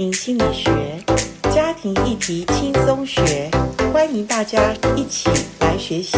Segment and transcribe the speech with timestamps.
[0.00, 0.98] 庭心理学，
[1.54, 3.50] 家庭议题轻松学，
[3.92, 6.16] 欢迎大家一起来学习。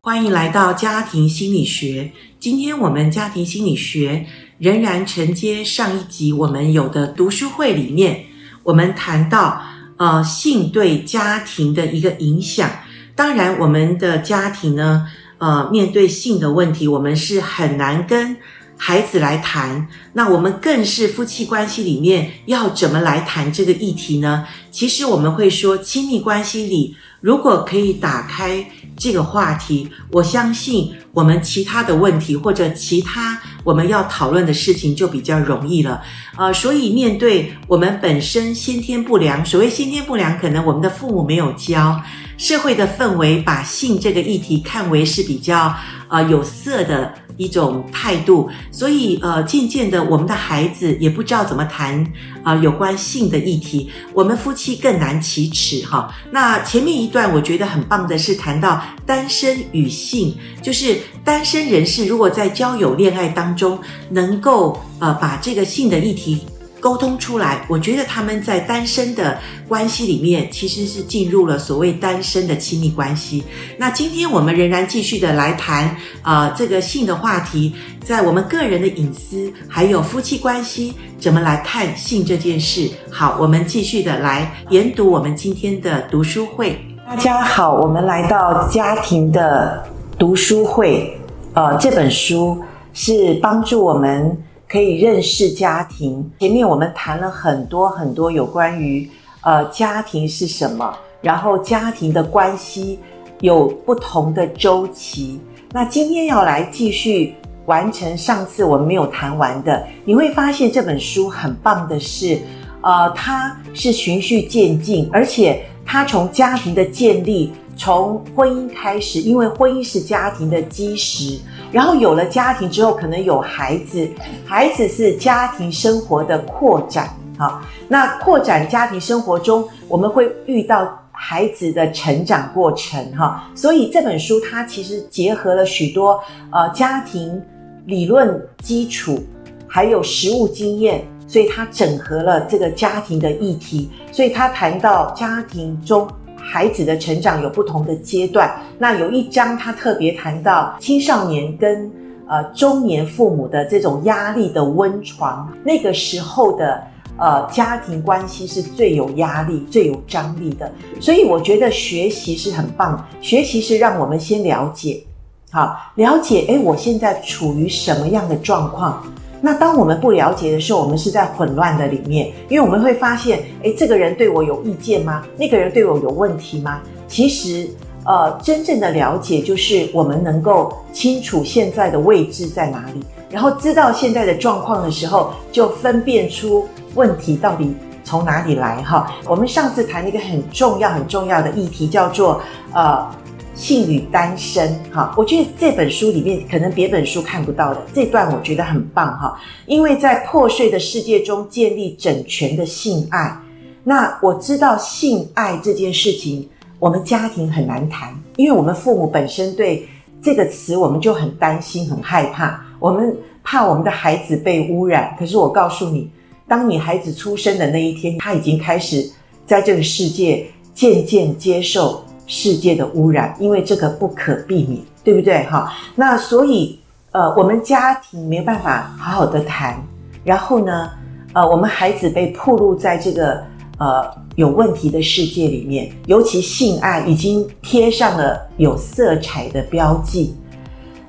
[0.00, 2.12] 欢迎来到家庭心理学。
[2.38, 4.24] 今天我们家庭心理学
[4.58, 8.24] 仍然承接上一集我们有的读书会里面，
[8.62, 9.60] 我们谈到
[9.96, 12.70] 呃性对家庭的一个影响。
[13.16, 15.08] 当然，我们的家庭呢。
[15.38, 18.36] 呃，面对性的问题，我们是很难跟
[18.76, 19.86] 孩子来谈。
[20.14, 24.46] 那我们更是夫妻关系里面要怎么来谈这个议题呢？
[24.70, 36.02] 其实我们会说，亲密关系里如果可以打开这个话题，我相信我们其他的问题或者其他我们要讨论的事情就比较容易了。
[36.38, 42.00] 呃，所以面对我们本身先天不良，所谓先天不良，可能我们的父母没有教。
[42.36, 45.74] 社会的氛围把性这个议题看为是比较
[46.08, 52.06] 呃有色的一种态度，所以呃渐渐的我们的孩子也不知道怎么谈
[52.42, 56.14] 啊、有关性的议题，我们夫妻更难启齿哈。
[56.30, 63.78] 那前面一段我觉得很棒的是谈到单身与性，就是单身人士如果在交友恋爱当中
[64.10, 66.40] 能够呃把这个性的议题。
[66.86, 73.42] 沟通出来，我觉得他们在单身的关系里面，其实是进入了所谓单身的亲密关系。
[73.76, 75.86] 那今天我们仍然继续的来谈
[76.22, 82.88] 啊、呃，这个性的话题，在我们个人的隐私，还有夫妻关系，怎么来看性这件事？
[83.10, 86.80] 好，我们继续的来研读我们今天的读书会。
[87.04, 89.84] 大家好，我们来到家庭的
[90.16, 91.20] 读书会。
[91.52, 92.62] 呃，这本书
[92.94, 94.40] 是帮助我们。
[94.68, 96.30] 可以认识家庭。
[96.40, 99.08] 前面我们谈了很多很多有关于
[99.42, 102.98] 呃家庭是什么，然后家庭的关系
[103.40, 105.40] 有不同的周期。
[105.72, 107.34] 那今天要来继续
[107.66, 112.40] 完成上次我们没有谈完的，你会发现这本书很棒的是，
[112.80, 117.52] 呃，它是循序渐进，而且它从家庭的建立。
[117.76, 121.38] 从婚姻开始，因为婚姻是家庭的基石，
[121.70, 124.08] 然后有了家庭之后，可能有孩子，
[124.46, 127.08] 孩子是家庭生活的扩展。
[127.38, 133.14] 好，那扩展家庭生活中，我们会遇到孩子的成长过程。
[133.14, 136.18] 哈，所以这本书它其实结合了许多
[136.50, 137.42] 呃家庭
[137.84, 139.22] 理论基础，
[139.68, 146.08] 还有实务经验，所以它整合了这个家庭的议题，所以它谈到家庭中。
[146.48, 151.90] 孩子的成长有不同的阶段，那有一章他特别谈到青少年跟
[152.28, 156.80] 呃中年父母的这种压力的温床，那个时候的
[157.18, 160.70] 呃家庭关系是最有压力、最有张力的。
[161.00, 165.04] 所以我觉得学习是很棒，学习是让我们先了解，
[165.50, 169.02] 好，了解，诶，我现在处于什么样的状况。
[169.46, 175.22] 那当我们不了解的时候，我们是在混乱的里面，因为我们会发现，诶，这个人对我有意见吗？
[175.36, 176.80] 那个人对我有问题吗？
[177.06, 177.70] 其实，
[178.04, 188.82] 呃，真正的了解就是我们能够清楚现在的位置在哪里，然后知道现在的状况的时候，就分辨出问题到底从哪里来。
[188.82, 192.40] 哈，我们上次谈了一个很重要、很重要的议题，叫做
[192.72, 193.08] 呃。
[193.56, 203.34] 性与单身，哈，我觉得这本书里面可能别本书看不到的这段，我觉得很棒，哈，因为在破碎的世界中建立整全的性爱。
[203.82, 206.46] 那我知道性爱这件事情，
[206.78, 209.88] 我们家庭很难谈，因为我们父母本身对
[210.20, 215.16] 这个词我们就很担心、很害怕，我们怕我们的孩子被污染。
[215.18, 216.10] 可是我告诉你，
[216.46, 219.10] 当你孩子出生的那一天，他已经开始
[219.46, 222.04] 在这个世界渐渐接受。
[222.26, 225.44] 世界的污染，因为这个不可避免，对不对？
[225.44, 226.78] 哈，那所以，
[227.12, 229.80] 呃，我们家庭没有办法好好的谈，
[230.24, 230.90] 然后呢，
[231.32, 233.42] 呃，我们孩子被暴露在这个
[233.78, 234.04] 呃
[234.34, 240.34] 有问题的世界里面，尤其性爱已经贴上了有色彩的标记。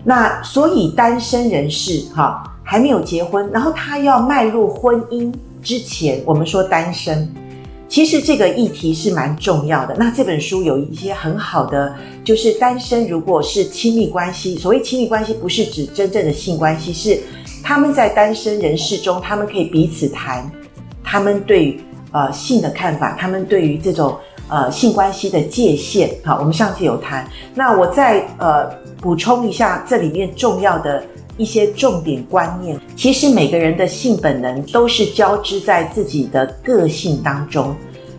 [0.03, 7.27] 那所以单身人士哈还没有结婚，然后他要迈入婚姻之前，我们说单身。
[7.89, 9.95] 其实这个议题是蛮重要的。
[9.97, 17.19] 那这本书有一些很好的，就是单身如果是亲密关系，所谓亲密关系不是指真正的性关系，是
[17.63, 20.49] 他们在单身人士中，他们可以彼此谈
[21.03, 21.79] 他们对
[22.11, 24.17] 呃性的看法，他们对于这种
[24.49, 26.09] 呃性关系的界限。
[26.25, 27.25] 好，我们上次有谈，
[27.55, 28.69] 那我再呃
[29.01, 31.03] 补充一下这里面重要的。
[31.37, 37.75] 一些重点观念，其实每个人的性本能都是交织在自己的个性当中，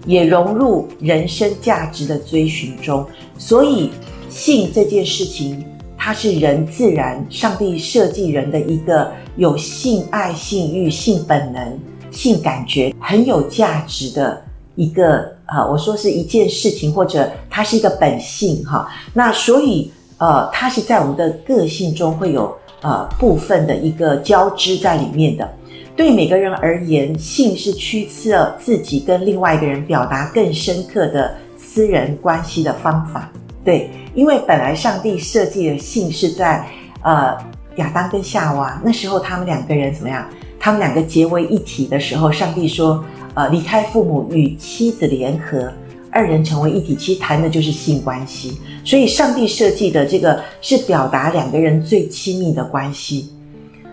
[0.06, 3.04] 也融入人生价值的追寻中。
[3.36, 3.90] 所以，
[4.30, 5.64] 性这件事情，
[5.96, 11.78] 它是人自然，上帝设计人的一个有性爱、性欲、性本能、
[12.10, 14.40] 性感觉很有价值的
[14.76, 18.88] 一个啊，我说是一件事情，或者它是一个本性哈。
[19.12, 25.48] 那所以呃，它是在我们的个性中会有呃部分的一个交织在里面的。
[25.96, 33.30] 对每个人而言，性是驱策自己跟另外一个人表达更深刻的私人关系的方法。
[33.64, 36.64] 对，因为本来上帝设计的性是在
[37.02, 37.36] 呃
[37.76, 40.25] 亚当跟夏娃那时候，他们两个人怎么样？
[40.60, 43.04] 他们两个结为一体的时候，上帝说，
[43.34, 45.72] 呃，离开父母与妻子联合，
[46.18, 46.96] 二人成为一体。
[46.96, 53.30] 其实谈的就是性关系，所以上帝设计的这个是表达两个人最亲密的关系。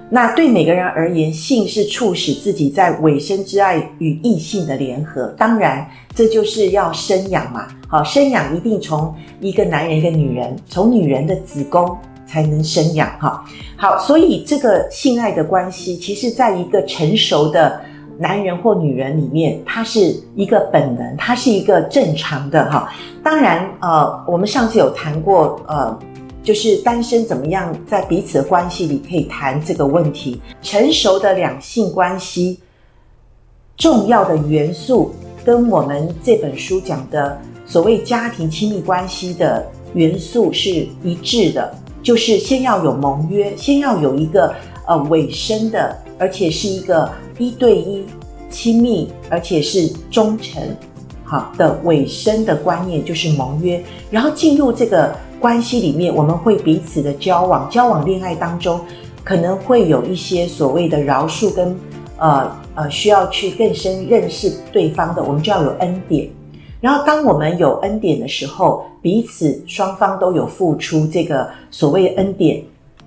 [0.10, 5.28] 那对每个人而言，性是促使自己在委身之爱与异性的联合。
[5.38, 7.68] 当然，这就是要生养嘛。
[7.88, 11.96] 好，生养一定从一个男人一个女人，从女人的子宫
[12.26, 13.08] 才能生养。
[13.20, 13.44] 哈，
[13.78, 17.82] 好，所以这个性爱的关系，其实在一个成熟的
[18.18, 22.70] 男人或女人里面，它是一个本能，它是一个正常的。
[22.72, 22.92] 哈，
[23.24, 25.98] 当然，呃，我们上次有谈过，呃。
[26.46, 30.40] 就是单身怎么样在彼此的关系里可以谈这个问题？
[30.62, 32.60] 成熟的两性关系
[33.76, 35.12] 重要的元素，
[35.44, 37.36] 跟我们这本书讲的
[37.66, 39.66] 所谓家庭亲密关系的
[39.96, 41.74] 元素是一致的，
[42.04, 44.54] 就是先要有盟约，先要有一个
[44.86, 48.06] 呃委身的，而且是一个一对一
[48.50, 50.62] 亲密，而且是忠诚
[51.24, 55.16] 好的委身的观念，就是盟约，然后进入这个。
[55.38, 58.80] 关系里面，我们会彼此的交往，交往恋爱当中，
[59.24, 61.76] 可能会有一些所谓的饶恕跟
[62.18, 66.28] 呃呃需要去更深认识对方的，我们就要有恩典。
[66.82, 72.64] 然后当我们有恩典的时候，彼此双方都有付出这个所谓恩典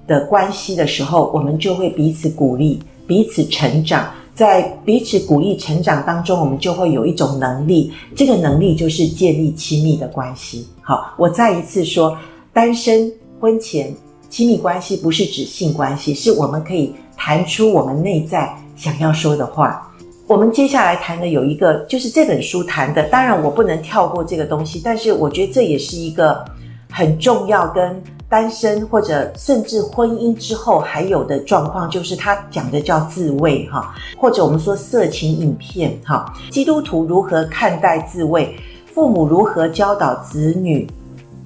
[0.06, 4.08] 的关系的时候，我们就会彼此鼓励，彼此成长。
[4.38, 10.64] 在彼此鼓励成长当中，我们就会有一种能力，这个能力就是建立亲密的关系。
[10.80, 12.16] 好，我再一次说，
[12.52, 13.92] 单身婚前
[14.30, 19.92] 亲密关系不是指性关系，是我们可以谈出我们内在想要说的话。
[20.28, 26.44] 我们接下来谈的有一个，就是这本书谈的，当然我不能跳过这个东西，但是我觉得这也是一个
[26.92, 28.00] 很重要跟。
[28.28, 36.30] 单身或者甚至婚姻之后还有的状况，就是他讲的叫自慰哈，或者我们说色情影片哈。
[36.50, 38.54] 基督徒如何看待自慰？
[38.92, 40.86] 父母如何教导子女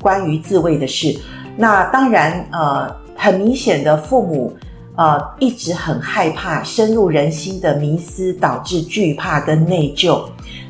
[0.00, 1.16] 关于自慰的事？
[1.56, 4.52] 那当然，呃，很明显的，父母
[4.96, 10.24] 呃一直很害怕深入人心的迷思，导致惧怕跟内疚。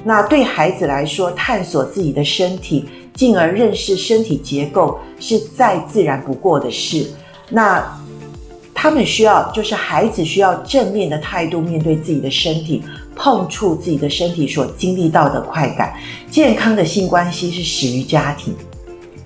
[0.04, 2.84] 那对孩子来说，探索自己的身体。
[3.14, 7.10] 进而认识身体结构是再自然不过的事。
[7.48, 7.84] 那
[8.74, 12.82] 他们需要，就是孩子需要正面的态度面对自己的身体，
[13.14, 15.94] 碰触自己的身体所经历到的快感。
[16.30, 18.54] 健康的性关系是始于家庭。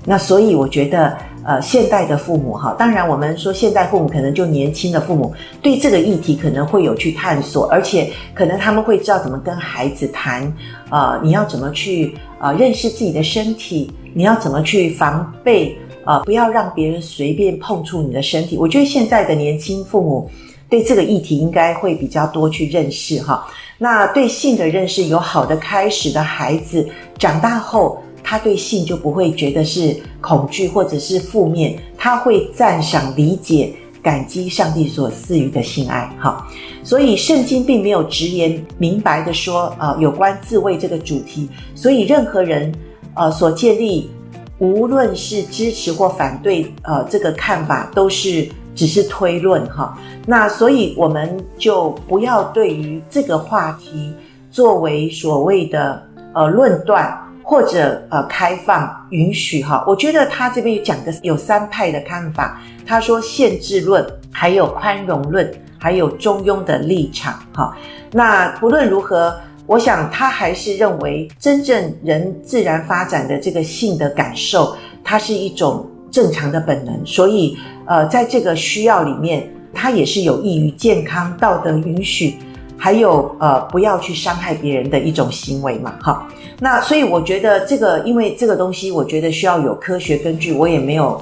[0.05, 1.17] 那所以我觉得。
[1.47, 5.33] 呃，现代的父母哈，当然我们说现代父母可能就年轻的父母
[5.63, 10.53] 对这个议题可能会有去探索，而且可能他们会知道怎么跟孩子谈，
[10.91, 18.59] 呃，你要怎么去呃认识自己的身体，你要怎么去防备，呃，不要让别人随便碰触你的身体。
[18.59, 20.29] 我觉得现在的年轻父母
[20.69, 23.47] 对这个议题应该会比较多去认识哈。
[23.79, 28.03] 那对性的认识有好的开始的孩子，长大后。
[28.29, 36.13] 他对性就不会觉得是恐惧或者是负面，他会赞赏、理解、感激上帝所赐予的性爱。
[36.19, 36.45] 哈，
[36.83, 41.49] 所以圣经并没有直言明白的说，呃，有关自慰这个主题。
[41.77, 42.75] 所以任何人，
[43.15, 44.11] 呃，所建立，
[44.59, 49.65] 无论是支持或反对，呃，这个看法都是只是推论。
[49.71, 54.13] 哈，那所以我们就不要对于这个话题
[54.51, 56.03] 作为所谓的
[56.35, 57.23] 呃论断。
[57.49, 62.61] 或者呃开放允许哈，我觉得他这边讲的有三派的看法。
[62.85, 65.49] 他说限制论，还有宽容论，
[65.79, 67.77] 还有中庸的立场哈。
[68.11, 69.33] 那不论如何，
[69.65, 77.07] 我想他还是认为真正人自然发展的这个性的感受，它是一种正常的本能。
[77.07, 82.35] 所以呃，在这个需要里面，它也是有益于健康、道德允许。
[82.79, 86.29] 还有呃，不要去伤害别人的一种行为嘛，哈。
[86.59, 91.21] 那所以我觉得这个，因为这个东西，我觉得需要有科学根据，我也没有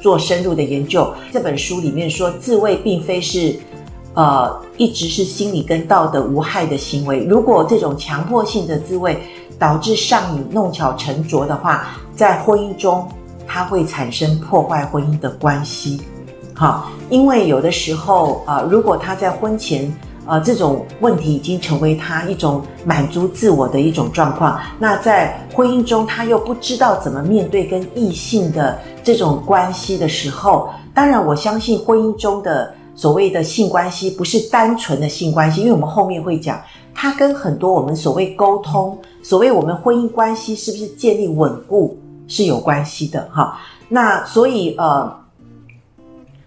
[0.00, 1.12] 做深入的研究。
[1.32, 3.56] 这本书里面说，自慰并非是
[4.14, 7.24] 呃一直是心理跟道德无害的行为。
[7.24, 9.20] 如果这种强迫性的自慰
[9.58, 13.08] 导致上瘾、弄巧成拙的话，在婚姻中
[13.48, 16.00] 它会产生破坏婚姻的关系。
[16.54, 19.92] 好，因为有的时候啊、如果他在婚前，
[20.26, 36.60] 呃，这种问题已经成为他一种满足自我的一种状况，那在婚姻中他又不知道怎么面对跟异性的这种关系的时候，当然我相信婚姻中的所谓的性关系不是单纯的性关系，因为我们后面会讲，
[36.94, 41.98] 它跟很多我们所谓沟通，所谓我们婚姻关系是不是建立稳固
[42.28, 43.58] 是有关系的哈。
[43.88, 45.20] 那所以呃。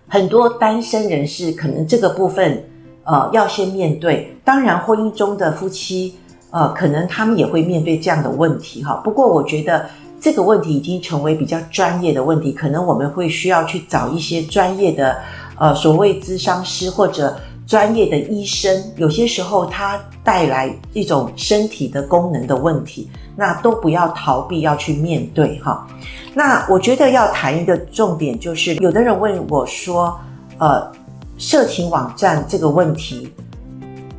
[0.08, 2.64] 很多单身人士可能这个部分，
[3.06, 4.36] 呃，要先面对。
[4.44, 6.16] 当然，婚姻中的夫妻，
[6.50, 8.96] 呃，可能他们也会面对这样的问题哈。
[9.04, 9.86] 不过，我觉得
[10.20, 15.18] 这个问题已经成为比较专业的问题，可能我们会需要去找一些专业的，
[15.60, 18.84] 呃，所谓咨商师或者专业的医生。
[18.98, 25.88] 有些时候，他带来一种身体的功能的问题，那都不要逃避，要去面对哈。
[26.34, 30.20] 那我觉得要谈一个重点，就是有的人问我说
[30.58, 30.92] ：“呃，
[31.38, 33.30] 色情网站这个问题，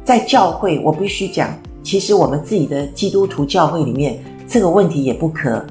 [0.04, 1.48] 在教会我必须讲，
[1.82, 5.64] 其实我们自己的基督徒教会里面，这个问题也不可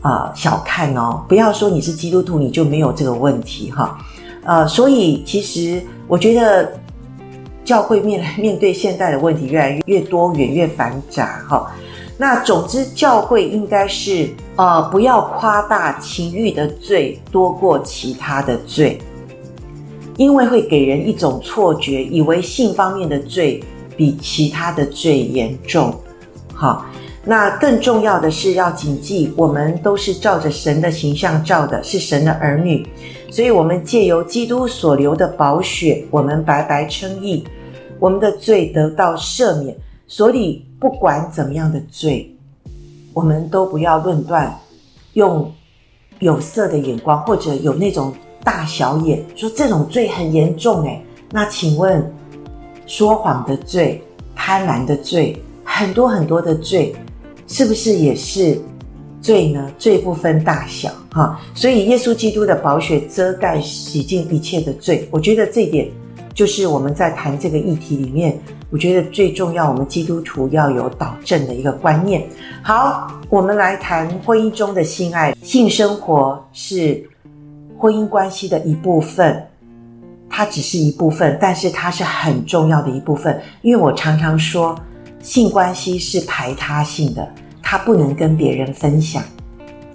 [0.00, 1.24] 啊、小看哦。
[1.28, 3.98] 不要说你是基督徒，你就没有这个问题哈。
[4.44, 6.72] 呃，所以其实我觉得
[7.64, 11.70] 教会面 面对现在的问题越来越多元、越繁杂哈。
[12.18, 14.28] 那总之，教会应该是。
[14.58, 18.98] 呃，不要夸大情欲的罪多过其他的罪，
[20.16, 23.62] 因为会给人一种错觉，以为性方面的罪
[23.96, 25.94] 比其他的罪严重。
[26.54, 26.86] 好，
[27.24, 32.86] 那更重要的是要谨记，我们都是照着神的形象照的，是神的儿女，
[33.30, 37.44] 所以我们借由基督所流的宝血，我们白白称义，
[37.98, 39.76] 我们的罪得到赦免。
[40.06, 42.32] 所以不管怎么样的罪。
[43.12, 44.54] 我们都不要论断，
[45.14, 45.50] 用
[46.18, 48.12] 有色的眼光，或者有那种
[48.46, 51.04] 大小眼，说这种罪很严重诶。
[51.32, 52.08] 那请问，
[52.86, 54.00] 说谎的罪、
[54.36, 56.94] 贪婪的罪，很多很多的罪，
[57.48, 58.56] 是不是也是
[59.20, 59.68] 罪呢？
[59.76, 61.40] 罪不分大小哈。
[61.56, 65.88] 所以耶稣基督的宝血遮盖洗净一切的罪，我觉得这点
[66.32, 68.38] 就是我们在谈这个议题里面。
[68.70, 72.24] 我觉得最重要，我们基督徒要有导正的一个观念。
[72.62, 75.34] 好，我们来谈婚姻中的性爱。
[75.42, 77.08] 性生活是
[77.86, 79.46] 婚姻关系的一部分，
[80.28, 83.40] 它只是一部分，但是它是很重要的一部分。
[83.62, 84.76] 因为我常常说，
[85.22, 87.28] 性关系是排他性的，
[87.62, 89.22] 它不能跟别人分享。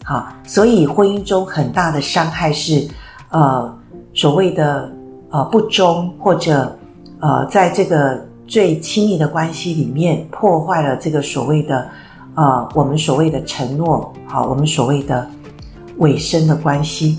[0.05, 2.87] 好，所以婚姻中很大的伤害是，
[3.27, 3.77] 呃，
[4.13, 4.89] 所谓的
[5.29, 6.73] 呃不忠，或者
[7.19, 8.25] 呃在这个。
[8.47, 11.87] 最亲密的关系里面破坏了这个所谓的，
[12.35, 15.25] 呃，我们所谓的承诺，好，我们所谓的
[15.99, 17.17] 委身的关系。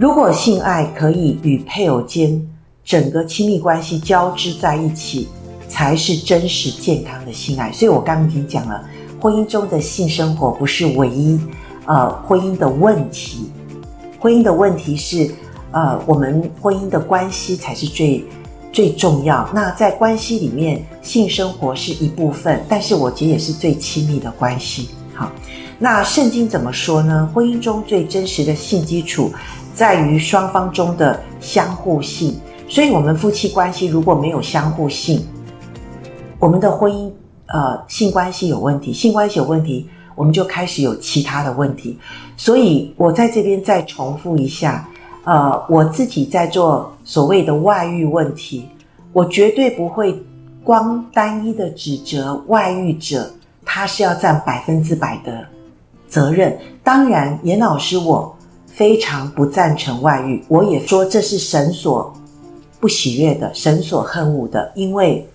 [0.00, 2.40] 如果性爱可以与配偶间
[2.82, 5.28] 整个亲密关系交织在一起，
[5.68, 7.70] 才是真实健康的性爱。
[7.70, 8.82] 所以我刚刚已经讲了，
[9.20, 11.38] 婚姻中的性生活不是唯一，
[11.84, 13.50] 呃，婚姻的问题。
[14.18, 15.30] 婚姻的问题是，
[15.70, 18.24] 呃，我们婚姻的关系才是最。
[18.72, 24.90] 最重要，那在关系里面，性生活是一部分，但是我觉得也是最亲密的关系。
[25.12, 25.28] 好，
[25.76, 27.28] 那圣经怎么说呢？
[27.34, 29.32] 婚姻中最真实的性基础，
[29.80, 32.38] 在于双方中的相互性。
[32.68, 35.26] 所以，我们夫妻关系如果没有相互性，
[36.38, 37.10] 我们的婚姻
[37.46, 41.98] 呃性关系有问题，性关系有问题，我们就开始有其他的问题。
[42.36, 44.86] 所以我在这边再重复一下。
[45.24, 48.68] 呃，我自己在做所谓的外遇问题，
[49.14, 50.22] 我绝对不会
[50.62, 53.30] 光单一的指责外遇者，
[53.64, 55.46] 他是要占百分之百的
[56.06, 56.54] 责任。
[56.84, 58.36] 当然，严老师我
[58.72, 62.12] 非常不赞成外遇，我也说这是神所
[62.78, 65.26] 不喜悦的，神所恨恶的，因为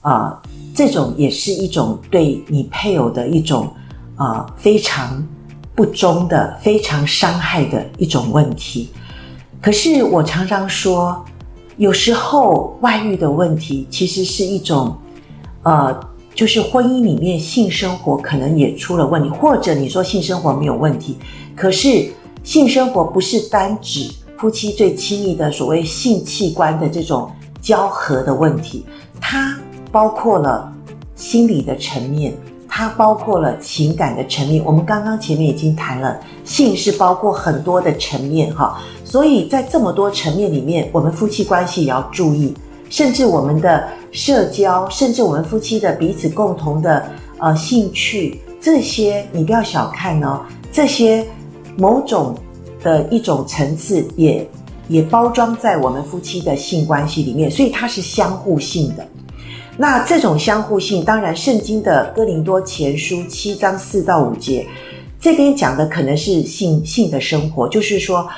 [0.00, 0.40] 啊、
[0.74, 3.72] 这种也是一种对你配偶的一种
[4.16, 5.26] 啊、非常
[5.74, 8.90] 不忠的、非常伤害的一种问题。
[9.62, 11.24] 可是我常常说，
[11.78, 14.94] 有时候外遇的问题其实是一种，
[15.62, 15.98] 呃，
[16.34, 21.16] 就是婚姻里面性生活可能也出了问题，或者你说性生活没有问题，
[21.56, 22.12] 可是
[22.44, 28.84] 性生活不是单指夫妻最亲密的所谓性器官的这种交合的问题，
[29.18, 29.58] 它
[29.90, 30.70] 包括了
[31.16, 32.34] 心理的层面，
[32.68, 34.62] 它包括了情感的层面。
[34.62, 38.78] 我们刚刚前面已经谈了，性是包括很多的层面，哈。
[39.06, 42.52] 所以在这么多层面里面，我们夫妻关系也要注意，
[42.90, 47.08] 甚至我们的社交，甚至我们夫妻的彼此共同的
[47.38, 50.42] 呃兴趣，这些你不要小看哦。
[50.70, 51.26] 这些
[51.76, 52.36] 某种
[52.82, 54.48] 的一种层次也
[54.88, 59.06] 也包装在我们夫妻的性关系里面，所以它是相互性的。
[59.76, 64.66] 那这种相互性，当然圣经的哥林多前书七章四到五节，
[65.20, 68.28] 这边讲的可能是性性的生活，就是说。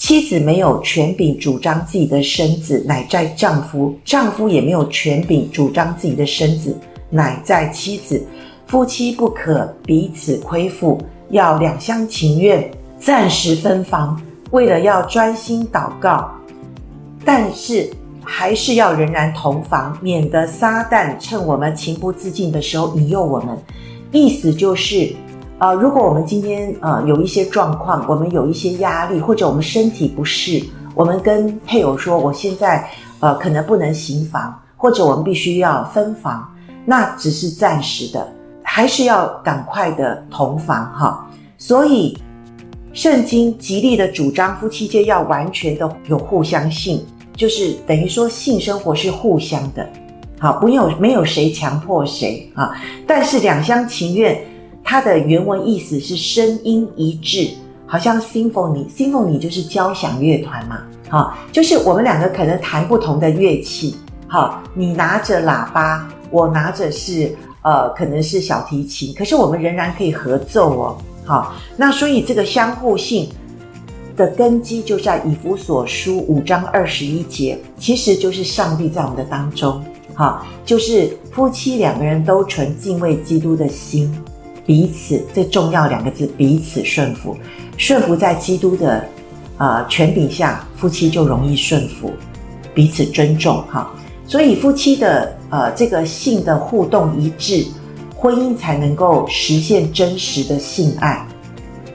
[0.00, 6.72] 妻子没有权柄主张自己的身子，乃在丈夫；丈夫也没有权柄主张自己的身子，
[7.10, 8.24] 乃在妻子。
[8.68, 10.96] 夫妻不可彼此亏负，
[11.30, 14.20] 要两厢情愿，暂时分房，
[14.50, 16.30] 为了要专心祷告。
[17.24, 17.90] 但是
[18.24, 23.56] 还是要仍然同房，免得撒旦趁我们情不自禁的时候引诱我们。
[24.12, 25.14] 意思就是。
[25.60, 30.62] 呃，如果我们今天呃有一些状况，我们有一些压力，或者我们身体不适，
[30.94, 36.48] 我们跟配偶说，我现在呃可能不能行房，或者我们必须要分房，
[36.84, 38.32] 那只是暂时的，
[38.78, 41.28] 还是要赶快的同房哈。
[41.56, 42.16] 所以，
[42.92, 47.04] 圣经极力的主张夫妻间要完全的有互相性，
[47.34, 49.84] 就是等于说性生活是互相的，
[50.38, 52.72] 好，不有没有谁强迫谁啊，
[53.04, 54.40] 但是两厢情愿。
[54.84, 57.50] 它的原文意思是声音一致，
[57.84, 63.96] 好像 symphony，symphony 就是交响乐团嘛，好，就是我们两个可能弹不同的乐器，
[64.28, 67.36] 好，你拿着喇叭，我拿着是
[67.68, 73.28] 呃可能是小提琴，可是我们仍然可以合奏哦，好，那所以这个相互性
[74.16, 79.84] 的根基就在以弗所书五章二十一节，其实就是上帝在我们的当中，
[80.14, 84.10] 好，就是夫妻两个人都存敬畏基督的心。
[84.64, 87.36] 彼此最重要两个字，彼此顺服，
[87.76, 89.04] 顺服在基督的
[89.58, 92.10] 呃权柄下，夫妻就容易顺服，
[92.74, 93.90] 彼此尊重哈。
[94.26, 97.66] 所以夫妻的呃这个性的互动一致，
[98.16, 101.26] 婚姻才能够实现真实的性爱。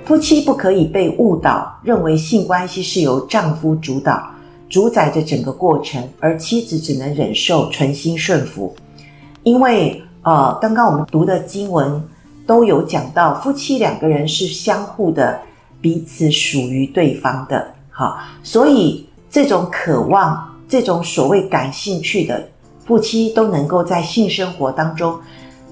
[0.06, 4.22] 夫妻不可以被误导，认为性关系是由丈夫主导，
[4.70, 8.76] 主宰着整个过程，而妻子只能忍受，存心顺服。
[9.44, 12.04] 因为呃刚刚我们读的经文。
[12.46, 15.40] 都有讲到，夫妻两个人是相互的，
[15.80, 22.46] 彼此属于对方的，好，所以这种渴望，这种所谓感兴趣的
[22.86, 25.18] 夫妻，都能够在性生活当中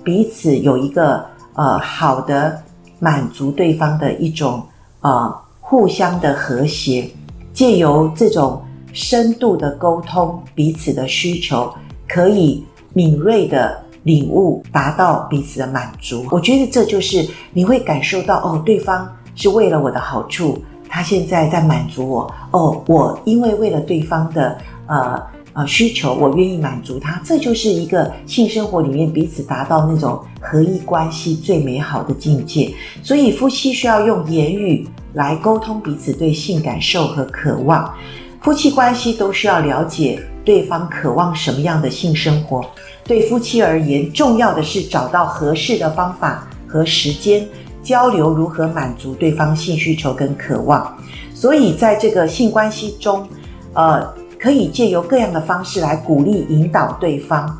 [0.03, 2.61] 彼此有一个呃好的
[2.99, 4.63] 满足对方的一种
[5.01, 7.09] 呃互相的和谐，
[7.53, 8.61] 借由这种
[8.93, 11.73] 深度的沟通，彼此的需求
[12.07, 13.81] 可以敏锐的。
[14.03, 20.57] 领悟达到彼此的满足，我觉得这就是你会感受到哦，对方是为了我的好处，
[20.89, 25.21] 他现在在满足我哦，我因为为了对方的呃
[25.53, 32.73] 呃需求，我愿意满足他，这就是一个性生活里面彼此达到那种合一关系最美好的境界。
[33.03, 37.93] 所以夫妻需要用言语来沟通彼此对性感受和渴望，
[38.41, 42.65] 夫妻关系都需要了解对方渴望什么样的性生活。
[43.03, 47.45] 对夫妻而言，重要的是找到合适的方法和时间
[47.83, 50.95] 交流，如何满足对方性需求跟渴望。
[51.33, 53.27] 所以，在这个性关系中，
[53.73, 54.07] 呃，
[54.41, 57.55] 可以借由各样的方式来鼓励、引导对方，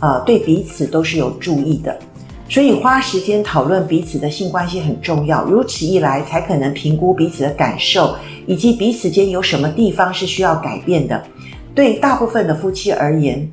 [0.00, 1.96] 呃，对彼此都是有助益的。
[2.48, 5.44] 所以，花时间讨论彼此的性关系很重要。
[5.44, 8.16] 如此一来，才可能评估彼此的感受，
[8.46, 11.22] 以及彼此间有什么地方是需要改变的。
[11.74, 13.48] 对大部分的夫妻而言，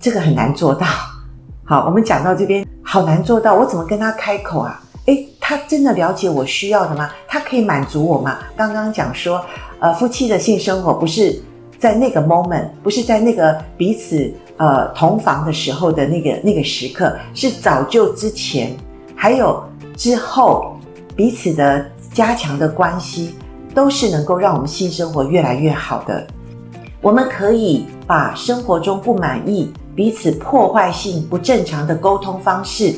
[0.00, 0.86] 这个很难做到。
[1.64, 3.54] 好，我们讲到这边，好难做到。
[3.54, 4.82] 我怎么跟他开口啊？
[5.06, 7.08] 诶，他真的了解我需要的吗？
[7.26, 8.38] 他可以满足我吗？
[8.56, 9.44] 刚刚讲说，
[9.78, 11.40] 呃，夫妻的性生活不是
[11.78, 18.74] 在那个 moment，不是在那个彼此呃同房的时候的那个那个时刻，是早就之前，
[19.14, 19.62] 还有
[19.96, 20.76] 之后，
[21.14, 23.34] 彼此的加强的关系，
[23.74, 26.26] 都是能够让我们性生活越来越好的。
[27.00, 29.72] 我们可以把生活中不满意。
[29.94, 32.94] 彼此破坏性不正常的沟通方式，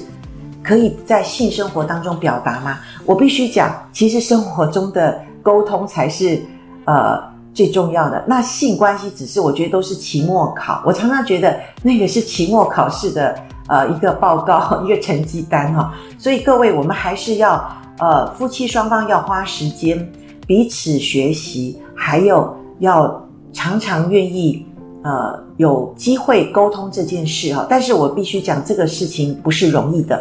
[0.65, 2.81] 可以在性生活当中表达吗？
[3.05, 6.43] 我必须讲，其实生活中的沟通才是
[6.87, 7.23] 呃
[7.59, 8.25] 最重要的。
[8.29, 13.35] 那性关系只是我觉得都是期末考，我常常觉得那个是期末考试的
[13.67, 15.93] 呃一个报告， 一个成绩单哈。
[16.17, 17.69] 所以各位，我们还是要
[17.99, 20.09] 呃夫妻双方要花时间
[20.47, 24.65] 彼此学习，还有要常常愿意。
[25.05, 30.21] 呃，有机会沟通这件事哈，但是我必须讲这个事情不是容易的。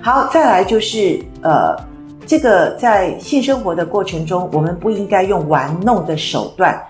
[0.00, 1.76] 好，再来就是呃，
[2.26, 6.80] 这个在性生活的过程中，我们不应该用玩弄的手段，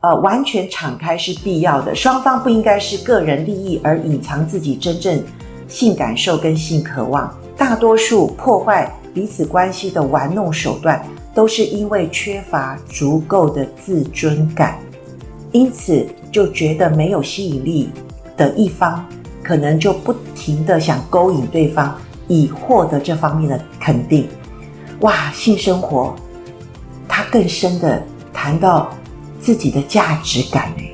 [0.00, 1.94] 呃，完全敞开是必要的。
[1.94, 5.22] 双方不应该是个人利益而隐藏自己真正
[5.68, 7.32] 性感受跟性渴望。
[7.56, 14.78] 大多数破坏彼此关系的玩弄手段，都是因为缺乏足够的自尊感，
[15.52, 17.90] 因此就觉得没有吸引力
[18.36, 19.04] 的一方，
[19.42, 21.96] 可能就不停地想勾引对方，
[22.26, 24.28] 以获得这方面的肯定。
[25.00, 26.14] 哇，性生活，
[27.06, 28.90] 他更深的谈到
[29.40, 30.92] 自己的价值感诶，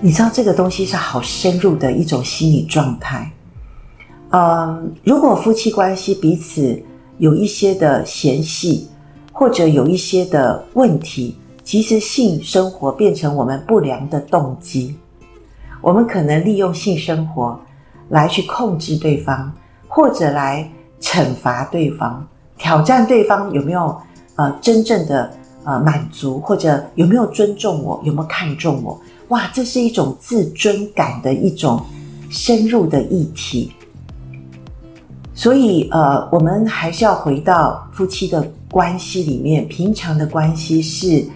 [0.00, 3.30] 你知道这个东西是好深入的一种心理状态。
[4.30, 6.82] 嗯，如果夫妻关系彼此
[7.18, 8.88] 有一些的嫌隙，
[9.30, 14.96] 或者有一些的问题，其实性生活变成我们不良的动机。
[15.82, 17.60] 我们可能利用性生活
[18.08, 19.52] 来去控制对方，
[19.86, 20.66] 或者来
[21.00, 22.26] 惩罚对方，
[22.62, 24.00] 挑战对方有没有
[24.36, 25.28] 呃真正的
[25.64, 28.96] 呃满足，或者有没有尊重我，有没有看重我？
[29.30, 31.82] 哇，这是一种自尊感的一种
[32.30, 33.72] 深入的议题。
[35.34, 39.66] 所以，呃，我们还是要回到夫妻的关系里面。
[39.66, 41.26] 平常的关系是，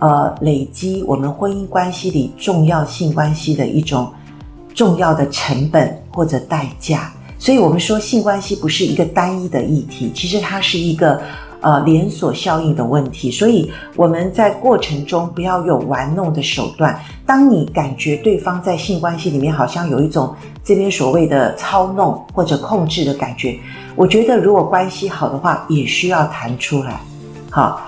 [0.00, 4.10] 呃，累积我们婚姻关系里重要性关系的一种
[4.74, 7.12] 重要的成本或者代价。
[7.42, 11.20] 所以我们说，性关系不是一个单一的议题，其实它是一个。
[11.64, 17.00] 呃，连锁效应的问题，所以我们在过程中不要有玩弄的手段。
[17.24, 23.56] 当你感觉对方在性关系里面好像有一种这边所谓的操弄或者控制的感觉，
[23.94, 27.00] 我觉得如果关系好的话，也需要谈出来。
[27.48, 27.80] 好，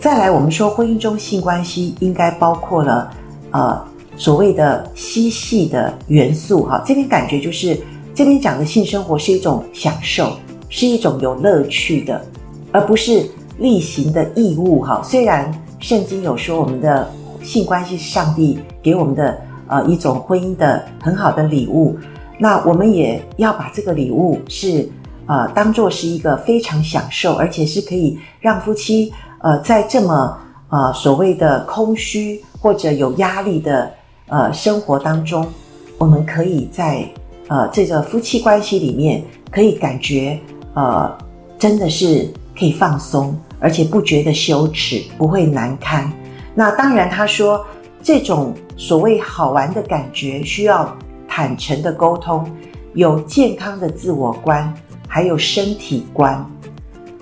[0.00, 3.08] 再来，我们说婚姻中性关系应该包括了
[3.52, 3.80] 呃
[4.16, 6.64] 所谓的嬉戏的元素。
[6.64, 7.80] 哈，这边感觉就是
[8.14, 10.36] 这边讲的性生活是一种享受，
[10.68, 12.22] 是一种有乐趣的。
[12.72, 15.00] 而不是例行的义务哈。
[15.04, 17.10] 虽然圣经有说我们的
[17.42, 21.96] 性关系是上帝给我们的呃一种婚姻的很好的礼物，
[22.38, 24.88] 那我们也要把这个礼物是
[25.26, 30.38] 呃当做是一个非常享受，而且是可以让夫妻呃在这么
[30.70, 33.90] 呃所谓的空虚或者有压力的
[34.28, 35.46] 呃生活当中，
[35.98, 37.06] 我们可以在
[37.52, 40.40] 呃这个夫妻关系里面可以感觉
[40.72, 41.12] 呃
[41.58, 42.26] 真的是。
[42.54, 46.12] 可以放松，而且不觉得羞耻，不会难堪。
[46.54, 47.64] 那当然，他说
[48.02, 50.94] 这种所谓好玩的感觉，需要
[51.26, 52.46] 坦诚的沟通，
[52.92, 54.72] 有健康的自我观，
[55.08, 56.44] 还有身体观，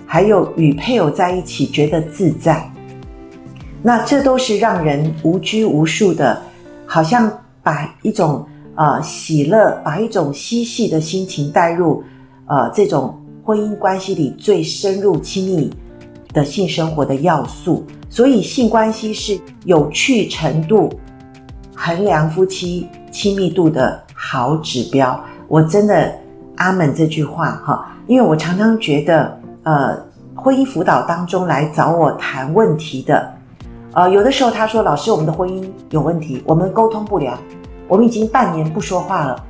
[0.05, 2.69] 还有与配偶在一起觉得自在。
[3.81, 6.39] 那这都是让人无拘无束的，
[6.85, 7.31] 好像
[7.63, 8.45] 把一种
[8.81, 12.03] 呃喜乐，把一种嬉戏的心情带入
[12.47, 13.15] 呃这种。
[13.43, 15.73] 婚姻关系里最深入亲密
[16.31, 20.93] 的性生活的要素，所以性关系是有趣程度
[21.75, 25.19] 衡量夫妻亲密度的好指标。
[25.47, 26.13] 我真的
[26.57, 29.97] 阿门这句话哈，因为我常常觉得，呃，
[30.35, 33.33] 婚姻辅导当中来找我谈问题的，
[33.93, 37.35] 呃，有的时候他说：“老师，我们的婚姻有问题，我们沟通不良，
[37.91, 39.45] 我们已经半年不说话了。”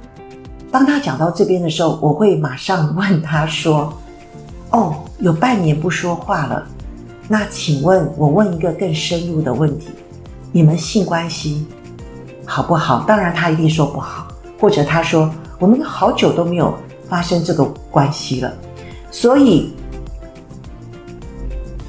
[0.71, 3.93] 当他讲到这边的时候，我会马上问他说
[4.71, 6.65] ：“哦，有半年不说话了，
[7.27, 9.89] 那请问我问一个更深入的问题，
[10.51, 11.67] 你们性关系
[12.43, 14.27] 好不好？”当然，他一定说不好，
[14.59, 16.73] 或者他说我们好久都没有
[17.07, 18.51] 发生这个关系了。
[19.11, 19.73] 所以，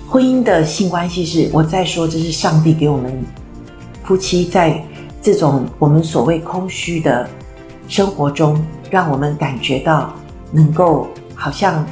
[0.07, 3.25] 婚姻的性关系是我在说，这是上帝给我们
[4.05, 4.85] 夫妻在
[5.23, 7.27] 这种我们所谓空虚的。
[7.89, 8.59] 生活中，
[8.91, 10.11] 让我们感觉到
[10.51, 11.85] 能够好像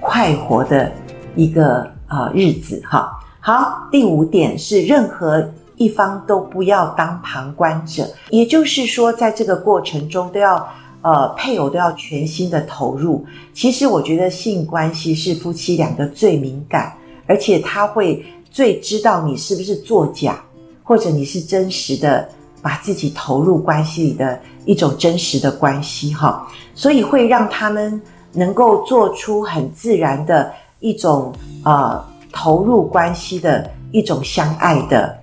[0.00, 0.90] 快活的
[1.36, 3.16] 一个啊日子哈。
[3.38, 10.66] 好，第五点是任何一方都不要当旁观者，也就是说，在这个过程中都要
[11.02, 13.24] 呃配偶都要全心的投入。
[13.52, 16.92] 其实我觉得性关系是夫妻两个最敏感，
[17.28, 20.42] 而且他会最知道你是不是作假，
[20.82, 22.28] 或者你是真实的。
[22.64, 28.00] 把自己投入关系里的一种真实的关系，哈，所以会让他们
[28.32, 30.50] 能够做出很自然的
[30.80, 31.30] 一种
[31.62, 35.14] 呃投入关系的一种相爱的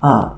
[0.00, 0.36] 呃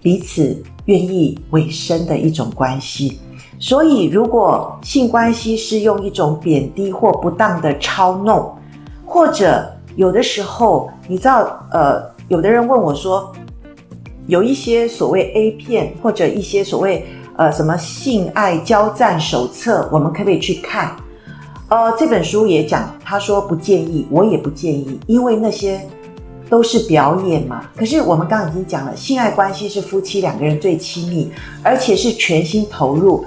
[0.00, 3.18] 彼此愿意委身的一种关系。
[3.58, 8.56] 所以，如果性关系是用一种贬低或不当的操弄，
[9.04, 13.32] 或者有的时候，你知道，呃，有的人问我说。
[14.26, 17.04] 有一些所谓 A 片，或者一些所谓
[17.36, 20.96] 呃什么性爱交战手册，我们可不可以去看？
[21.68, 25.80] 呃，这本书也讲，他说不建议，我也不建议，因为那些
[26.48, 27.64] 都是表演嘛。
[27.74, 31.32] 可是我们刚刚已经讲了，性爱关系是夫妻两个人最亲密，
[31.62, 33.24] 而且是全心投入。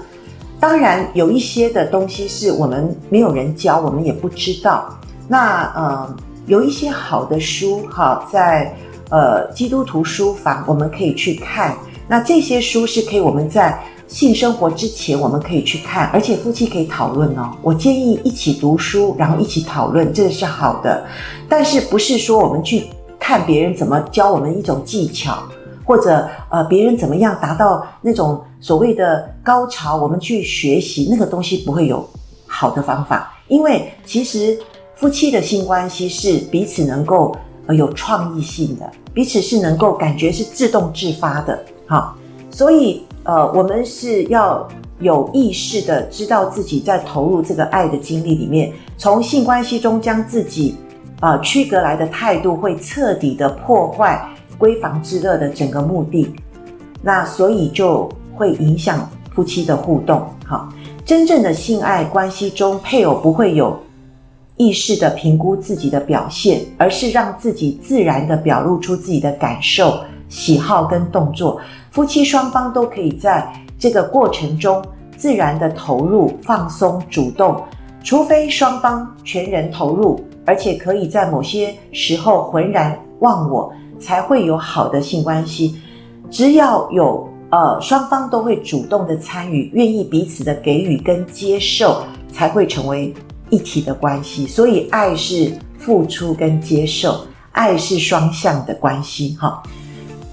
[0.60, 4.88] 当然有一些的东西是我们没有人教，我们也不知道。
[5.28, 8.74] 那呃，有一些好的书哈，在
[9.10, 11.76] 呃基督徒书房我们可以去看。
[12.06, 17.50] 那这些书是可以我们在性生活之前我们可以去看，而且夫妻可以讨论哦。
[17.60, 21.04] 我建议一起读书，然后一起讨论，这个是好的。
[21.46, 22.86] 但是不是说我们去
[23.20, 25.42] 看别人怎么教我们一种技巧，
[25.84, 32.08] 或者呃别人怎么样达到那种所谓的高潮，我们去学习那个东西不会有
[32.46, 34.58] 好的方法，因为其实
[34.94, 37.36] 夫妻的性关系是彼此能够
[37.74, 42.16] 有创意性的，彼此是能够感觉是自动自发的，好，
[42.50, 43.02] 所以。
[43.24, 44.66] 呃，我们是要
[45.00, 50.74] 有意识的知道自己在投入这个爱的经历里面，从性关系中将自己
[51.20, 54.26] 呃区隔来的态度，会彻底的破坏
[54.58, 56.34] 闺房之乐的整个目的。
[57.02, 60.26] 那所以就会影响夫妻的互动。
[60.46, 60.66] 好，
[61.04, 63.78] 真正的性爱关系中，配偶不会有
[64.58, 70.00] 意识的评估自己的表现，而是让自己自然的表露出自己的感受。
[70.28, 71.58] 喜好跟动作，
[71.90, 74.84] 夫妻双方都可以在这个过程中
[75.16, 77.58] 自然的投入、放松、主动，
[78.04, 85.76] 除非双方全人投入，而且可以在某些时候浑然忘我，才会有好的性关系。
[86.30, 93.14] 只要有呃双方都会主动的参与，愿意彼此的给予跟接受，才会成为
[93.50, 94.46] 一体的关系。
[94.46, 99.62] 所以，爱是付出跟接受，爱是双向的关系，哈。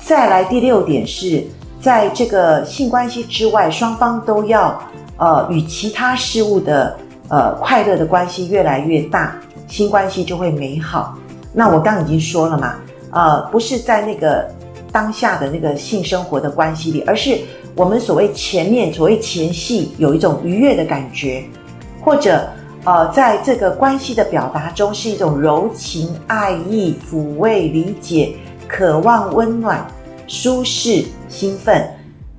[0.04, 1.43] 再来第六点是，
[1.82, 4.80] 在这个性关系之外，双方都要
[5.17, 6.95] 呃与其他事物的
[7.30, 9.36] 呃快乐的关系越来越大，
[9.67, 11.17] 性关系就会美好。
[11.51, 12.75] 那我刚刚已经说了嘛，
[13.12, 14.47] 呃，不是在那个
[14.91, 17.39] 当下的那个性生活的关系里，而是
[17.75, 21.43] 我们所谓前面所谓前戏有一种愉悦的感觉，
[22.04, 22.47] 或者
[22.85, 28.35] 呃在这个关系的表达中是一种柔情、爱意、抚慰、理解。
[28.67, 29.85] 渴望温暖、
[30.27, 31.87] 舒适、兴奋。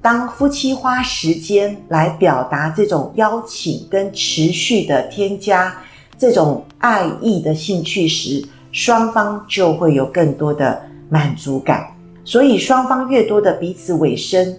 [0.02, 5.72] 当夫妻花时间来表达这种邀请跟持续的添加
[6.18, 11.86] 这种爱意的兴趣时，双方就会有更多的满足感。
[12.24, 14.58] 所以，双方越多的彼此委身，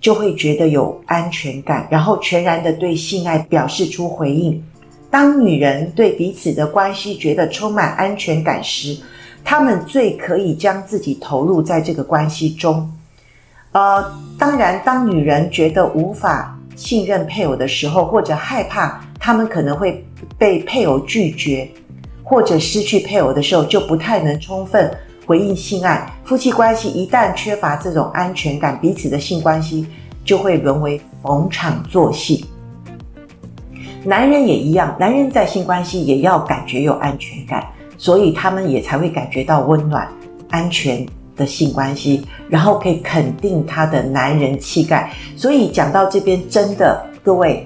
[0.00, 4.62] 就会觉得有安全感，然后全然的对性爱表示出回应。
[5.12, 8.96] 当女人对彼此的关系觉得充满安全感时，
[9.44, 12.90] 她们最可以将自己投入在这个关系中，
[13.72, 14.02] 呃，
[14.38, 20.02] 当然，当女人觉得无法信任配偶的时候，或者害怕他们可能会
[20.38, 21.68] 被配偶拒绝，
[22.22, 24.90] 或者失去配偶的时候，就不太能充分
[25.26, 26.10] 回应性爱。
[26.24, 29.86] 夫妻关系一旦缺乏这种安全感，彼此的性关系
[30.24, 32.46] 就会沦为逢场作戏。
[34.04, 37.64] 男人也一样，男人在性关系也要感觉有安全感。
[37.98, 40.08] 所以他们也才会感觉到温暖、
[40.50, 45.12] 安全的性关系，然后可以肯定他的男人气概。
[45.36, 47.64] 所以讲到这边，真的各位，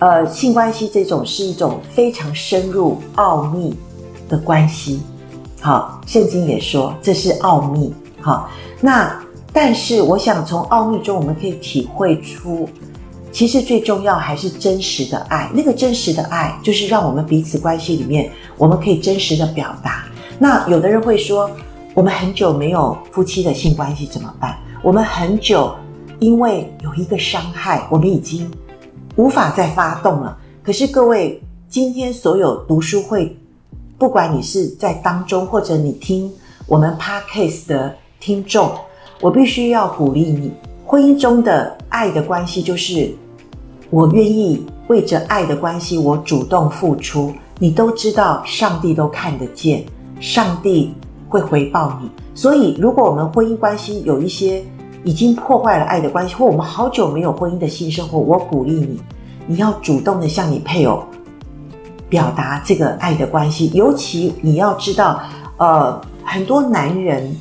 [0.00, 3.72] 呃，性关系这种是一种非常深入奥秘
[4.28, 5.00] 的关系。
[5.60, 7.94] 好，圣经也说这是奥秘。
[8.20, 12.68] 好，那但是我想从奥秘中我们可以体会出。
[13.32, 20.04] 其实最重要还是真实的爱，那个真实的爱就是让我们彼此关系里面，我们可以真实的表达。
[20.38, 21.50] 那有的人会说，
[21.94, 24.58] 我们很久没有夫妻的性关系怎么办？
[24.82, 25.74] 我们很久
[26.18, 28.50] 因为有一个伤害，我们已经
[29.16, 30.36] 无法再发动了。
[30.62, 33.36] 可是各位，今天所有读书会，
[33.96, 36.30] 不管你是在当中，或者你听
[36.66, 38.72] 我们 Podcast 的听众，
[39.20, 40.52] 我必须要鼓励你。
[40.90, 43.14] 婚姻中的爱的关系，就是
[43.90, 47.32] 我愿意为着爱的关系，我主动付出。
[47.60, 49.84] 你都知道，上帝都看得见，
[50.18, 50.92] 上帝
[51.28, 52.10] 会回报你。
[52.34, 54.64] 所以，如果我们婚姻关系有一些
[55.04, 59.00] 已经破坏了爱的关系，或我们好久没有婚姻的性生活，我鼓励你，
[59.46, 61.04] 你要主动的向你配偶
[62.08, 63.70] 表达这个爱的关系。
[63.74, 65.22] 尤其你要知道，
[65.56, 67.32] 呃，很多男人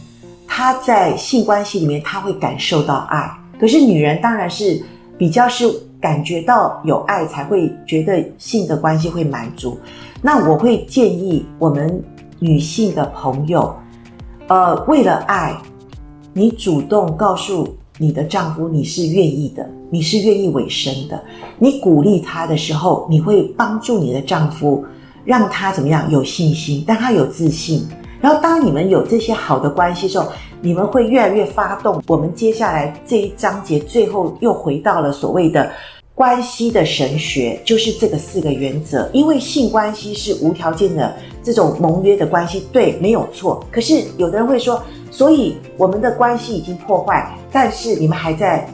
[0.45, 3.37] 他在性关系里面，他会感受到爱。
[3.59, 4.81] 可是女人当然是
[5.17, 5.65] 比较是
[5.99, 9.77] 感觉到有爱才会觉得性的关系会满足。
[10.21, 12.01] 那我会建议我们
[12.39, 13.75] 女性的朋友，
[14.47, 15.55] 呃，为了爱，
[16.33, 17.67] 你主动告诉
[17.97, 21.21] 你的丈夫你是愿意的，你是愿意委身的。
[21.57, 24.85] 你鼓励他的时候，你会帮助你的丈夫，
[25.25, 27.85] 让他怎么样有信心，让他有自信。
[28.21, 32.03] 然后当你们有这些好的关系之后，你们会越来越发动。
[32.07, 35.71] 我们接下来这一章节最后又回到了所谓的
[36.13, 43.65] 关系的神学就是这个四个原则，因为性关系是无条件的这种盟约的关系，对，没有错。
[43.71, 48.67] 可是有的人会说，所以我们的关系已经破坏，但是你们还在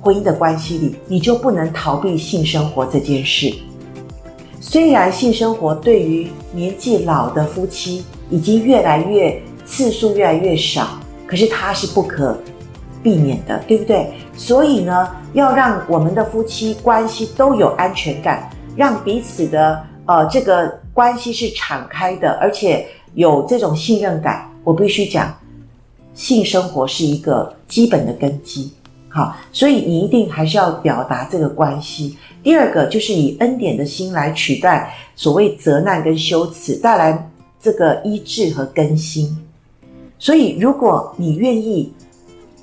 [0.00, 3.52] 婚姻的关系里，你就不能逃避性生活这件事。
[4.60, 12.38] 虽然性生活对于年纪老的夫妻已经越来越次数越来越少，可是它是不可
[13.02, 14.12] 避免的，对不对？
[14.36, 24.50] 所以呢，要让我们的夫妻关系都有安全感，让彼此的呃这个关系是敞开的，而且有这种信任感。
[24.64, 25.32] 我必须讲，
[26.12, 28.72] 性生活是一个基本的根基。
[29.08, 32.18] 好，所以你一定还是要表达这个关系。
[32.42, 39.36] 第二个就是以恩典的心来取代所谓责难跟羞耻，带来这个医治和更新。
[40.18, 41.92] 所以，如果你愿意。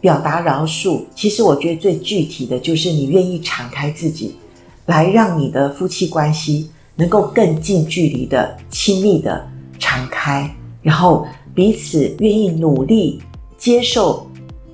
[0.03, 4.35] 表达饶恕，其实我觉得最具体的就是你愿意敞开自己，
[4.85, 9.47] 来让你的夫妻关系能够更近距离的、亲密的
[9.79, 11.25] 敞开，然后
[11.55, 13.21] 彼此愿意努力
[13.57, 14.27] 接受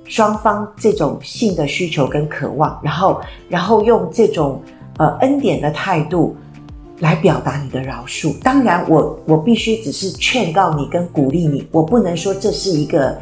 [0.04, 4.60] 双方这种性的需求跟渴望，然后，然后用这种
[4.98, 6.34] 呃恩典的态度
[7.00, 8.32] 来表达你的饶恕。
[8.40, 13.18] 当然我，我必须只是劝告你跟鼓励你，我不能说这是一个。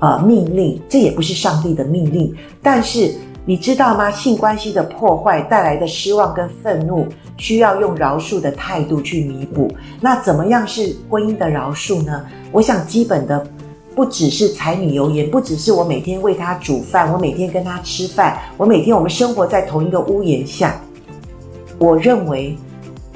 [0.00, 2.32] 呃，命令，这也不是上帝的命令。
[2.62, 3.12] 但是
[3.44, 4.08] 你知道吗？
[4.12, 7.04] 性关系的破坏带来的失望跟愤怒，
[7.36, 9.68] 需要用饶恕的态度去弥补。
[10.00, 12.24] 那怎么样是婚姻的饶恕呢？
[12.52, 13.44] 我想基本的
[13.96, 20.80] 不只是柴米油盐，不只是我每天为他煮饭，我每天跟他吃饭，我每天我们生活在同一个屋檐下。
[21.76, 22.56] 我认为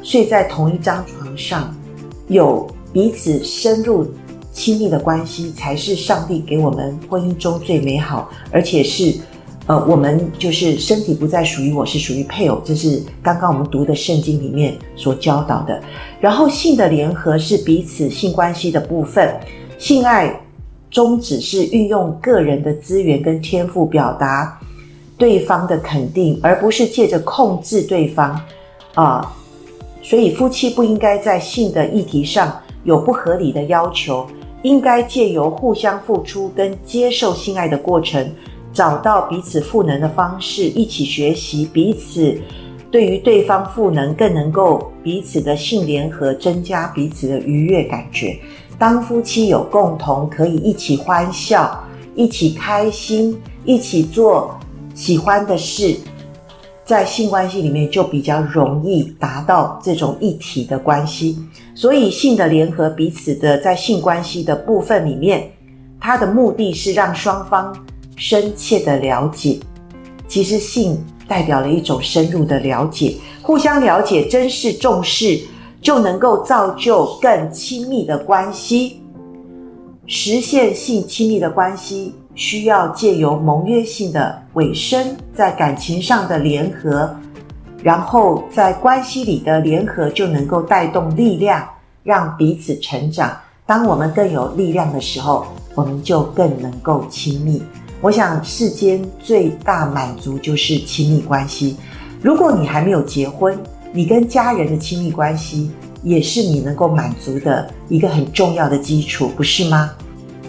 [0.03, 1.75] 睡在同一张床上，
[2.29, 4.07] 有彼此深入。
[4.55, 9.19] 亲密的关系才是上帝给我们婚姻中最美好，而且是，
[9.67, 12.61] 呃，我们就是身体不再属于我，是属于配偶。
[12.63, 15.83] 这是刚刚我们读的圣经里面所教导的。
[16.21, 19.35] 然后性的联合是彼此性关系的部分，
[19.79, 20.39] 性爱
[20.91, 24.61] 宗旨是运用个人的资源跟天赋表达
[25.17, 28.39] 对方的肯定，而不是借着控制对方。
[28.95, 29.35] 啊、
[30.03, 34.27] 所以夫妻不应该在性的议题上有不合理的要求。
[34.63, 38.33] 应该借由互相付出跟接受性爱的过程，
[38.73, 42.41] 找到彼此赋能的方式，一起学习彼此
[42.89, 48.39] 对于对方赋能，更能够彼此的性联合，增加彼此的愉悦感觉。
[48.79, 51.83] 当夫妻有共同可以一起欢笑、
[52.15, 54.57] 一起开心、一起做
[54.95, 55.97] 喜欢的事。
[56.85, 61.39] 在性关系里面就比较容易达到这种一体的关系，
[61.75, 65.49] 所以性的联合彼此的在性关系的部分里面，
[66.01, 67.73] 它的目的是让双方
[68.17, 69.61] 深切的了解。
[70.27, 75.41] 其实性代表了一种深入的了解，互相了解、珍视、重视，
[75.81, 79.03] 就能够造就更亲密的关系，
[80.07, 82.15] 实现性亲密的关系。
[82.35, 87.15] 需要借由盟约性的委身，在感情上的联合，
[87.83, 91.69] 然后在关系里的联合，就能够带动力量，
[92.03, 93.37] 让彼此成长。
[93.67, 97.63] 当我们更有力量的时候，我们就更能够亲密。
[98.01, 101.77] 我想世间最大满足就是亲密关系。
[102.21, 103.57] 如果你还没有结婚，
[103.93, 105.71] 你跟家人的亲密关系
[106.03, 109.91] 也是你能够满足的一个很重要的基础，不是吗？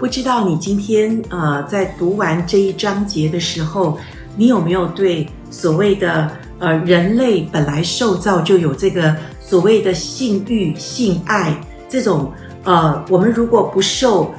[0.03, 3.97] 不知道你今天呃在读完这一章节的时候，
[4.35, 12.29] 你有没有对所谓的呃人类本来受造就有这个所谓的性欲、性爱这种
[12.65, 14.33] 呃，我们如果不受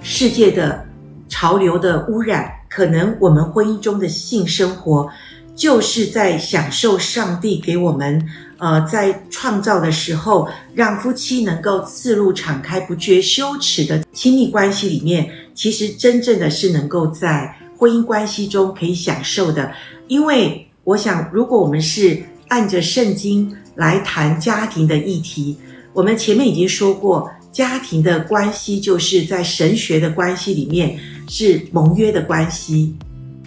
[0.00, 0.80] 世界的
[1.28, 5.10] 潮流的污染，可能我们婚姻中的性生活
[5.60, 8.26] 就是在享受上帝给我们。
[8.56, 19.70] 呃，在创造的时候，让夫妻能够自路敞开、不觉羞耻的亲密关系里面，其实真正的是能够在婚姻关系中可以享受的。
[20.08, 25.56] 因为我想，如果我们是按着圣经来谈家庭的议题，
[25.92, 32.94] 我们前面已经说过，家庭的关系就是在神学的关系里面是盟约的关系，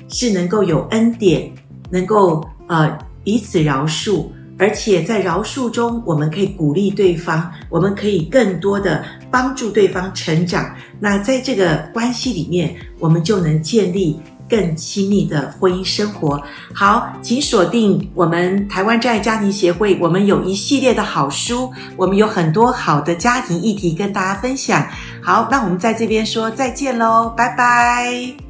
[0.09, 1.51] 是能够有恩典，
[1.93, 4.25] 能够呃彼此饶恕。
[4.59, 10.73] 而且在饶恕中，我们可以鼓励对方，我们可以更多的帮助对方成长。
[10.99, 14.17] 那在这个关系里面，我们就能建立
[14.47, 16.41] 更亲密的婚姻生活。
[16.71, 24.87] 好，请锁定我们台湾真爱家庭协会，我们有一系列的好书，我们有很多好的家庭议题跟大家分享。
[25.19, 28.42] 好，那我们在这边说再见喽，拜拜。